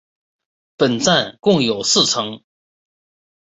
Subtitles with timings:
[0.77, 2.41] 本站共有四层。